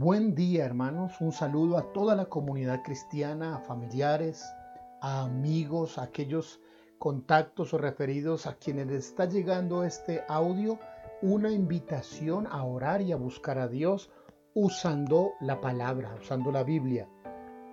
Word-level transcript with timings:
Buen 0.00 0.36
día 0.36 0.64
hermanos, 0.64 1.20
un 1.20 1.32
saludo 1.32 1.76
a 1.76 1.92
toda 1.92 2.14
la 2.14 2.26
comunidad 2.26 2.84
cristiana, 2.84 3.56
a 3.56 3.58
familiares, 3.58 4.54
a 5.00 5.24
amigos, 5.24 5.98
a 5.98 6.04
aquellos 6.04 6.60
contactos 7.00 7.74
o 7.74 7.78
referidos 7.78 8.46
a 8.46 8.54
quienes 8.54 8.88
está 8.92 9.24
llegando 9.24 9.82
este 9.82 10.22
audio, 10.28 10.78
una 11.20 11.50
invitación 11.50 12.46
a 12.46 12.62
orar 12.62 13.02
y 13.02 13.10
a 13.10 13.16
buscar 13.16 13.58
a 13.58 13.66
Dios 13.66 14.08
usando 14.54 15.32
la 15.40 15.60
palabra, 15.60 16.14
usando 16.20 16.52
la 16.52 16.62
Biblia. 16.62 17.08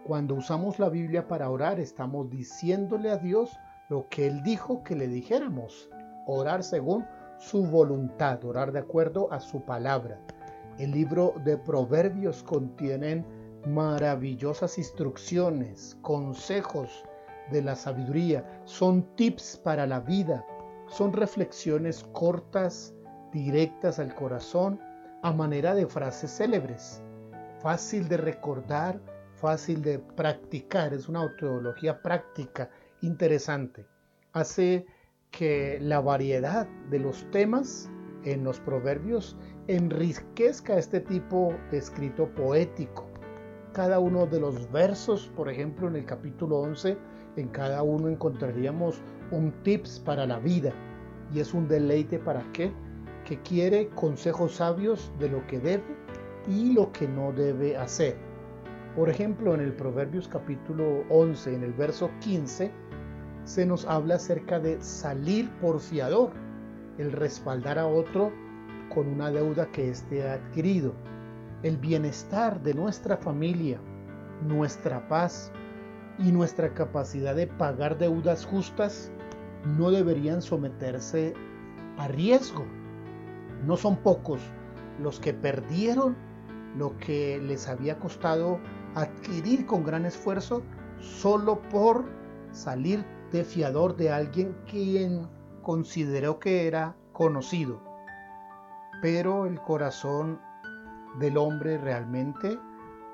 Cuando 0.03 0.33
usamos 0.33 0.79
la 0.79 0.89
Biblia 0.89 1.27
para 1.27 1.51
orar, 1.51 1.79
estamos 1.79 2.27
diciéndole 2.31 3.11
a 3.11 3.17
Dios 3.17 3.55
lo 3.87 4.09
que 4.09 4.25
Él 4.25 4.41
dijo 4.41 4.83
que 4.83 4.95
le 4.95 5.07
dijéramos, 5.07 5.91
orar 6.25 6.63
según 6.63 7.05
su 7.37 7.67
voluntad, 7.67 8.43
orar 8.45 8.71
de 8.71 8.79
acuerdo 8.79 9.31
a 9.31 9.39
su 9.39 9.63
palabra. 9.63 10.19
El 10.77 10.91
libro 10.91 11.35
de 11.45 11.57
Proverbios 11.57 12.43
contienen 12.43 13.25
maravillosas 13.65 14.77
instrucciones, 14.77 15.97
consejos 16.01 17.05
de 17.51 17.61
la 17.61 17.75
sabiduría, 17.75 18.61
son 18.65 19.03
tips 19.15 19.57
para 19.63 19.87
la 19.87 20.01
vida, 20.01 20.45
son 20.87 21.13
reflexiones 21.13 22.03
cortas, 22.11 22.93
directas 23.31 23.99
al 23.99 24.13
corazón, 24.15 24.79
a 25.23 25.31
manera 25.31 25.73
de 25.73 25.87
frases 25.87 26.31
célebres, 26.31 27.01
fácil 27.61 28.07
de 28.07 28.17
recordar, 28.17 29.01
fácil 29.35 29.81
de 29.81 29.99
practicar, 29.99 30.93
es 30.93 31.07
una 31.09 31.21
autoteología 31.21 32.01
práctica 32.01 32.69
interesante. 33.01 33.85
Hace 34.33 34.85
que 35.31 35.79
la 35.81 35.99
variedad 35.99 36.67
de 36.89 36.99
los 36.99 37.29
temas 37.31 37.89
en 38.23 38.43
los 38.43 38.59
proverbios 38.59 39.37
enriquezca 39.67 40.77
este 40.77 40.99
tipo 40.99 41.53
de 41.71 41.77
escrito 41.77 42.27
poético. 42.35 43.07
Cada 43.73 43.99
uno 43.99 44.25
de 44.25 44.39
los 44.39 44.71
versos, 44.71 45.31
por 45.35 45.49
ejemplo, 45.49 45.87
en 45.87 45.95
el 45.95 46.05
capítulo 46.05 46.59
11, 46.59 46.97
en 47.35 47.47
cada 47.49 47.83
uno 47.83 48.07
encontraríamos 48.07 49.01
un 49.31 49.51
tips 49.63 49.99
para 49.99 50.25
la 50.25 50.39
vida. 50.39 50.71
Y 51.33 51.39
es 51.39 51.53
un 51.53 51.67
deleite 51.67 52.19
para 52.19 52.43
qué? 52.53 52.71
Que 53.25 53.41
quiere 53.41 53.89
consejos 53.89 54.55
sabios 54.55 55.11
de 55.19 55.29
lo 55.29 55.45
que 55.47 55.59
debe 55.59 55.83
y 56.47 56.73
lo 56.73 56.91
que 56.91 57.07
no 57.07 57.33
debe 57.33 57.75
hacer. 57.75 58.15
Por 58.95 59.09
ejemplo, 59.09 59.55
en 59.55 59.61
el 59.61 59.73
Proverbios 59.73 60.27
capítulo 60.27 61.03
11, 61.09 61.55
en 61.55 61.63
el 61.63 61.73
verso 61.73 62.09
15, 62.21 62.71
se 63.43 63.65
nos 63.65 63.85
habla 63.85 64.15
acerca 64.15 64.59
de 64.59 64.81
salir 64.81 65.49
por 65.59 65.79
fiador, 65.79 66.31
el 66.97 67.11
respaldar 67.11 67.77
a 67.77 67.87
otro 67.87 68.31
con 68.93 69.07
una 69.07 69.31
deuda 69.31 69.71
que 69.71 69.89
éste 69.89 70.27
ha 70.27 70.33
adquirido. 70.33 70.93
El 71.63 71.77
bienestar 71.77 72.61
de 72.61 72.73
nuestra 72.73 73.17
familia, 73.17 73.79
nuestra 74.45 75.07
paz 75.07 75.51
y 76.19 76.31
nuestra 76.31 76.73
capacidad 76.73 77.35
de 77.35 77.47
pagar 77.47 77.97
deudas 77.97 78.45
justas 78.45 79.11
no 79.77 79.91
deberían 79.91 80.41
someterse 80.41 81.33
a 81.97 82.07
riesgo. 82.07 82.65
No 83.65 83.77
son 83.77 83.97
pocos 83.97 84.41
los 84.99 85.19
que 85.19 85.33
perdieron 85.33 86.15
lo 86.77 86.97
que 86.97 87.39
les 87.41 87.67
había 87.67 87.97
costado 87.99 88.59
adquirir 88.95 89.65
con 89.65 89.83
gran 89.83 90.05
esfuerzo 90.05 90.61
solo 90.99 91.61
por 91.69 92.05
salir 92.51 93.05
de 93.31 93.43
fiador 93.43 93.95
de 93.95 94.11
alguien 94.11 94.55
quien 94.69 95.27
consideró 95.61 96.39
que 96.39 96.67
era 96.67 96.95
conocido 97.11 97.94
pero 99.05 99.45
el 99.45 99.61
corazón 99.61 100.41
del 101.19 101.37
hombre 101.37 101.77
realmente 101.77 102.59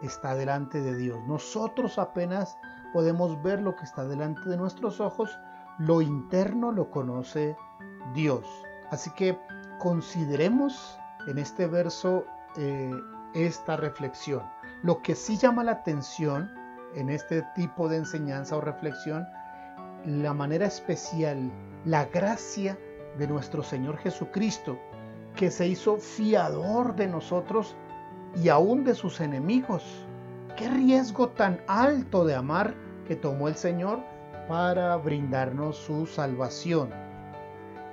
está 0.01 0.35
delante 0.35 0.79
de 0.79 0.95
Dios. 0.95 1.19
Nosotros 1.27 1.99
apenas 1.99 2.57
podemos 2.93 3.43
ver 3.43 3.61
lo 3.61 3.75
que 3.75 3.83
está 3.83 4.05
delante 4.05 4.49
de 4.49 4.55
nuestros 4.55 5.01
ojos, 5.01 5.37
lo 5.79 6.01
interno 6.01 6.71
lo 6.71 6.89
conoce 6.89 7.57
Dios. 8.13 8.47
Así 8.89 9.11
que 9.17 9.37
consideremos 9.79 10.97
en 11.27 11.37
este 11.39 11.67
verso 11.67 12.23
eh, 12.55 12.89
esta 13.33 13.75
reflexión. 13.75 14.43
Lo 14.83 15.01
que 15.01 15.13
sí 15.13 15.35
llama 15.35 15.61
la 15.65 15.73
atención 15.73 16.49
en 16.95 17.09
este 17.09 17.41
tipo 17.53 17.89
de 17.89 17.97
enseñanza 17.97 18.55
o 18.55 18.61
reflexión, 18.61 19.27
la 20.05 20.33
manera 20.33 20.67
especial, 20.67 21.51
la 21.83 22.05
gracia 22.05 22.79
de 23.17 23.27
nuestro 23.27 23.61
Señor 23.61 23.97
Jesucristo, 23.97 24.79
que 25.35 25.51
se 25.51 25.67
hizo 25.67 25.97
fiador 25.97 26.95
de 26.95 27.07
nosotros 27.07 27.75
y 28.35 28.49
aún 28.49 28.83
de 28.83 28.95
sus 28.95 29.19
enemigos. 29.21 29.83
Qué 30.55 30.69
riesgo 30.69 31.29
tan 31.29 31.61
alto 31.67 32.25
de 32.25 32.35
amar 32.35 32.73
que 33.07 33.15
tomó 33.15 33.47
el 33.47 33.55
Señor 33.55 33.99
para 34.47 34.95
brindarnos 34.97 35.77
su 35.77 36.05
salvación. 36.05 36.89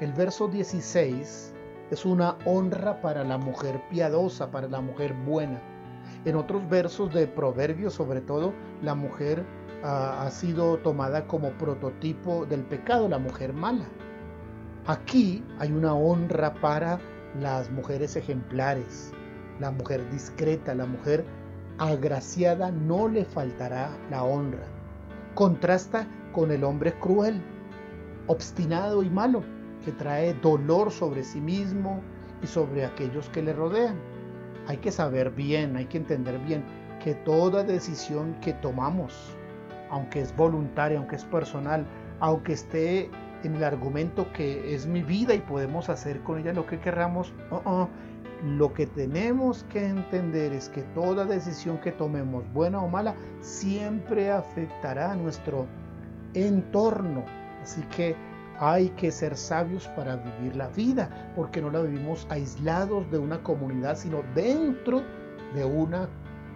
El 0.00 0.12
verso 0.12 0.48
16 0.48 1.54
es 1.90 2.04
una 2.04 2.36
honra 2.44 3.00
para 3.00 3.24
la 3.24 3.38
mujer 3.38 3.82
piadosa, 3.90 4.50
para 4.50 4.68
la 4.68 4.80
mujer 4.80 5.14
buena. 5.14 5.60
En 6.24 6.36
otros 6.36 6.68
versos 6.68 7.12
de 7.14 7.26
Proverbios, 7.26 7.94
sobre 7.94 8.20
todo, 8.20 8.52
la 8.82 8.94
mujer 8.94 9.44
ah, 9.82 10.22
ha 10.22 10.30
sido 10.30 10.78
tomada 10.78 11.26
como 11.26 11.50
prototipo 11.52 12.44
del 12.46 12.62
pecado, 12.62 13.08
la 13.08 13.18
mujer 13.18 13.52
mala. 13.52 13.86
Aquí 14.86 15.44
hay 15.58 15.72
una 15.72 15.94
honra 15.94 16.54
para 16.54 16.98
las 17.40 17.70
mujeres 17.70 18.16
ejemplares, 18.16 19.12
la 19.60 19.70
mujer 19.70 20.08
discreta, 20.10 20.74
la 20.74 20.86
mujer 20.86 21.24
agraciada, 21.78 22.70
no 22.70 23.08
le 23.08 23.24
faltará 23.24 23.90
la 24.10 24.24
honra. 24.24 24.66
Contrasta 25.34 26.06
con 26.32 26.50
el 26.50 26.64
hombre 26.64 26.92
cruel, 26.98 27.40
obstinado 28.26 29.02
y 29.02 29.10
malo, 29.10 29.42
que 29.84 29.92
trae 29.92 30.34
dolor 30.34 30.90
sobre 30.90 31.22
sí 31.22 31.40
mismo 31.40 32.00
y 32.42 32.46
sobre 32.46 32.84
aquellos 32.84 33.28
que 33.30 33.42
le 33.42 33.52
rodean. 33.52 33.96
Hay 34.66 34.78
que 34.78 34.92
saber 34.92 35.30
bien, 35.30 35.76
hay 35.76 35.86
que 35.86 35.98
entender 35.98 36.38
bien 36.40 36.64
que 37.02 37.14
toda 37.14 37.62
decisión 37.62 38.34
que 38.40 38.52
tomamos, 38.54 39.36
aunque 39.90 40.20
es 40.20 40.34
voluntaria, 40.36 40.98
aunque 40.98 41.16
es 41.16 41.24
personal, 41.24 41.86
aunque 42.20 42.52
esté 42.52 43.10
en 43.44 43.56
el 43.56 43.64
argumento 43.64 44.32
que 44.32 44.74
es 44.74 44.86
mi 44.86 45.02
vida 45.02 45.34
y 45.34 45.40
podemos 45.40 45.88
hacer 45.88 46.20
con 46.20 46.38
ella 46.38 46.52
lo 46.52 46.66
que 46.66 46.78
queramos. 46.80 47.32
Oh, 47.50 47.62
oh. 47.64 47.88
Lo 48.44 48.72
que 48.72 48.86
tenemos 48.86 49.64
que 49.64 49.84
entender 49.84 50.52
es 50.52 50.68
que 50.68 50.82
toda 50.94 51.24
decisión 51.24 51.78
que 51.78 51.90
tomemos, 51.90 52.44
buena 52.52 52.80
o 52.80 52.88
mala, 52.88 53.16
siempre 53.40 54.30
afectará 54.30 55.12
a 55.12 55.16
nuestro 55.16 55.66
entorno. 56.34 57.24
Así 57.62 57.82
que 57.96 58.14
hay 58.60 58.90
que 58.90 59.10
ser 59.10 59.36
sabios 59.36 59.88
para 59.88 60.16
vivir 60.16 60.54
la 60.54 60.68
vida, 60.68 61.32
porque 61.34 61.60
no 61.60 61.70
la 61.70 61.82
vivimos 61.82 62.28
aislados 62.30 63.10
de 63.10 63.18
una 63.18 63.42
comunidad, 63.42 63.96
sino 63.96 64.22
dentro 64.36 65.02
de 65.54 65.64
una 65.64 66.08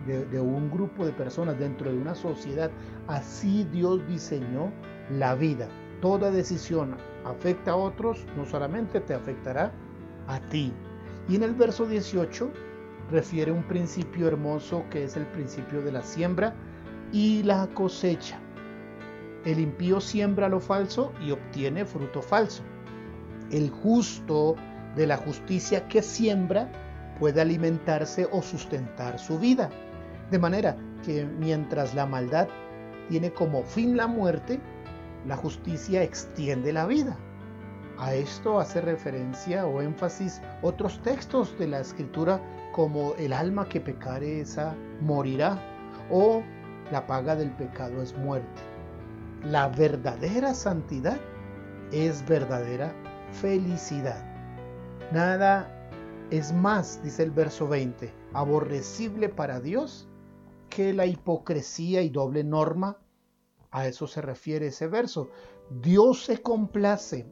de, 0.07 0.41
un 0.41 0.71
grupo 0.71 1.05
de 1.05 1.13
personas, 1.13 1.59
dentro 1.59 1.91
de 1.91 1.99
una 1.99 2.15
sociedad. 2.15 2.71
Así 3.09 3.65
Dios 3.73 4.07
diseñó 4.09 4.73
la 5.11 5.35
vida 5.35 5.69
toda 6.03 6.33
decisión 6.33 6.97
afecta 7.25 7.71
a 7.71 7.77
otros, 7.77 8.27
no 8.37 8.45
solamente 8.45 9.01
te 9.01 9.15
afectará 9.15 9.73
a 10.27 10.41
ti. 10.51 10.73
Y 11.29 11.37
en 11.37 11.45
el 11.45 11.55
verso 11.55 11.87
18 11.87 12.51
refiere 13.11 13.53
un 13.53 13.63
principio 13.63 14.27
hermoso 14.27 14.85
que 14.91 15.05
es 15.05 15.17
el 15.17 15.27
principio 15.27 15.81
de 15.81 15.93
la 15.93 16.03
siembra 16.03 16.55
y 17.13 17.45
la 17.45 17.69
cosecha. 17.69 18.39
El 19.45 19.61
impío 19.61 20.01
siembra 20.01 20.49
lo 20.49 20.61
falso 20.61 21.13
y 21.25 21.31
obtiene 21.31 21.85
fruto 21.85 22.21
falso. 22.21 22.65
El 23.51 23.71
justo 23.71 24.57
de 24.97 25.07
la 25.07 25.17
justicia 25.17 25.87
que 25.87 26.03
siembra 26.03 26.71
puede 27.21 27.41
alimentarse 27.41 28.29
o 28.33 28.43
sustentar 28.43 29.21
su 29.21 29.39
vida. 29.39 29.71
De 30.33 30.39
manera 30.39 30.77
que 31.05 31.25
mientras 31.25 31.95
la 31.95 32.07
maldad 32.07 32.49
tiene 33.09 33.33
como 33.33 33.63
fin 33.63 33.97
la 33.97 34.09
muerte, 34.09 34.61
la 35.27 35.37
justicia 35.37 36.03
extiende 36.03 36.73
la 36.73 36.87
vida. 36.87 37.17
A 37.99 38.15
esto 38.15 38.59
hace 38.59 38.81
referencia 38.81 39.67
o 39.67 39.81
énfasis 39.81 40.41
otros 40.63 41.01
textos 41.03 41.57
de 41.59 41.69
la 41.69 41.81
escritura 41.81 42.41
como 42.73 43.15
el 43.17 43.33
alma 43.33 43.69
que 43.69 43.81
pecare 43.81 44.45
morirá 45.01 45.61
o 46.11 46.43
la 46.91 47.07
paga 47.07 47.37
del 47.37 47.51
pecado 47.51 48.03
es 48.03 48.17
muerte. 48.17 48.63
La 49.45 49.69
verdadera 49.69 50.55
santidad 50.55 51.19
es 51.93 52.27
verdadera 52.27 52.93
felicidad. 53.41 54.25
Nada 55.13 55.69
es 56.31 56.53
más, 56.53 57.03
dice 57.03 57.23
el 57.23 57.31
verso 57.31 57.69
20, 57.69 58.13
aborrecible 58.33 59.29
para 59.29 59.61
Dios 59.61 60.09
que 60.71 60.95
la 60.95 61.05
hipocresía 61.05 62.01
y 62.01 62.09
doble 62.09 62.45
norma 62.45 63.02
a 63.73 63.89
eso 63.89 64.07
se 64.07 64.21
refiere 64.21 64.69
ese 64.69 64.87
verso. 64.87 65.31
Dios 65.71 66.25
se 66.25 66.41
complace 66.43 67.27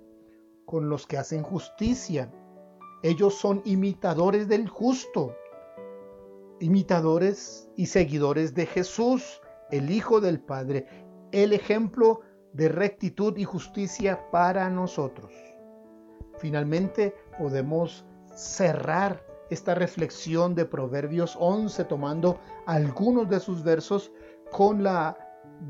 con 0.65 0.89
los 0.89 1.07
que 1.07 1.19
hacen 1.19 1.43
justicia. 1.43 2.33
Ellos 3.03 3.35
son 3.35 3.63
imitadores 3.65 4.49
del 4.49 4.69
justo. 4.69 5.37
imitadores 6.63 7.71
y 7.75 7.87
seguidores 7.87 8.53
de 8.55 8.67
Jesús, 8.67 9.41
el 9.71 9.91
Hijo 9.91 10.21
del 10.21 10.41
Padre, 10.41 10.87
el 11.33 11.55
ejemplo 11.55 12.21
de 12.53 12.69
rectitud 12.69 13.35
y 13.39 13.45
justicia 13.45 14.31
para 14.31 14.69
nosotros. 14.69 15.33
Finalmente 16.39 17.15
podemos 17.39 18.05
cerrar 18.35 19.25
esta 19.49 19.75
reflexión 19.75 20.55
de 20.55 20.67
Proverbios 20.67 21.35
11 21.41 21.85
tomando 21.85 22.39
algunos 22.67 23.31
de 23.31 23.41
sus 23.41 23.63
versos 23.63 24.13
con 24.51 24.83
la 24.83 25.17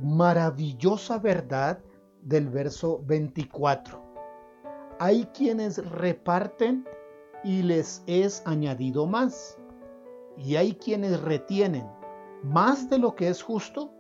maravillosa 0.03 1.19
verdad 1.19 1.81
del 2.23 2.49
verso 2.49 3.03
24. 3.07 4.03
Hay 4.99 5.25
quienes 5.35 5.79
reparten 5.91 6.87
y 7.45 7.63
les 7.63 8.03
es 8.07 8.43
añadido 8.47 9.07
más. 9.07 9.59
Y 10.37 10.57
hay 10.57 10.75
quienes 10.75 11.21
retienen 11.21 11.87
más 12.43 12.89
de 12.89 12.99
lo 12.99 13.15
que 13.15 13.29
es 13.29 13.43
justo, 13.43 13.93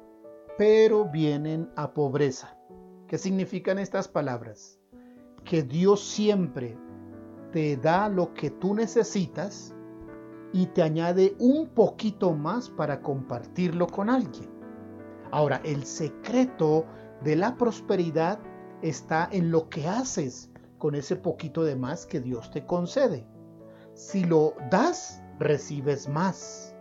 pero 0.56 1.06
vienen 1.06 1.70
a 1.76 1.92
pobreza. 1.92 2.56
¿Qué 3.06 3.18
significan 3.18 3.78
estas 3.78 4.08
palabras? 4.08 4.78
Que 5.44 5.62
Dios 5.62 6.00
siempre 6.00 6.78
te 7.52 7.76
da 7.76 8.08
lo 8.08 8.32
que 8.34 8.50
tú 8.50 8.74
necesitas 8.74 9.74
y 10.52 10.66
te 10.66 10.82
añade 10.82 11.34
un 11.38 11.68
poquito 11.68 12.32
más 12.32 12.68
para 12.68 13.00
compartirlo 13.00 13.86
con 13.86 14.10
alguien. 14.10 14.59
Ahora, 15.30 15.60
el 15.64 15.84
secreto 15.84 16.86
de 17.22 17.36
la 17.36 17.56
prosperidad 17.56 18.38
está 18.82 19.28
en 19.30 19.50
lo 19.50 19.68
que 19.68 19.86
haces 19.86 20.50
con 20.78 20.94
ese 20.94 21.16
poquito 21.16 21.62
de 21.62 21.76
más 21.76 22.06
que 22.06 22.20
Dios 22.20 22.50
te 22.50 22.64
concede. 22.64 23.26
Si 23.94 24.24
lo 24.24 24.54
das, 24.70 25.22
recibes 25.38 26.08
más. 26.08 26.74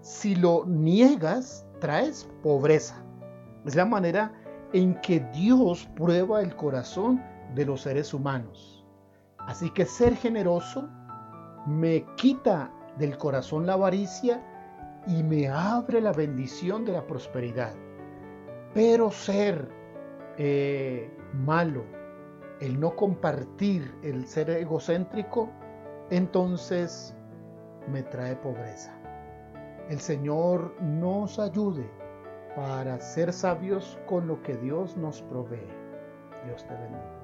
Si 0.00 0.34
lo 0.34 0.64
niegas, 0.66 1.66
traes 1.80 2.28
pobreza. 2.42 3.04
Es 3.64 3.74
la 3.74 3.84
manera 3.84 4.32
en 4.72 5.00
que 5.00 5.20
Dios 5.32 5.88
prueba 5.96 6.40
el 6.42 6.54
corazón 6.56 7.22
de 7.54 7.66
los 7.66 7.82
seres 7.82 8.12
humanos. 8.14 8.84
Así 9.38 9.70
que 9.70 9.86
ser 9.86 10.16
generoso 10.16 10.88
me 11.66 12.04
quita 12.16 12.72
del 12.98 13.16
corazón 13.16 13.66
la 13.66 13.74
avaricia 13.74 14.42
y 15.06 15.22
me 15.22 15.48
abre 15.48 16.00
la 16.00 16.12
bendición 16.12 16.84
de 16.84 16.92
la 16.92 17.06
prosperidad. 17.06 17.74
Pero 18.74 19.10
ser 19.10 19.68
eh, 20.36 21.10
malo, 21.32 21.84
el 22.60 22.78
no 22.78 22.94
compartir, 22.94 23.94
el 24.02 24.26
ser 24.26 24.50
egocéntrico, 24.50 25.50
entonces 26.10 27.14
me 27.90 28.02
trae 28.02 28.36
pobreza. 28.36 28.94
El 29.88 29.98
Señor 29.98 30.74
nos 30.80 31.38
ayude 31.38 31.90
para 32.54 33.00
ser 33.00 33.32
sabios 33.32 33.98
con 34.06 34.26
lo 34.28 34.42
que 34.42 34.56
Dios 34.56 34.96
nos 34.96 35.22
provee. 35.22 35.66
Dios 36.44 36.64
te 36.66 36.74
bendiga. 36.74 37.19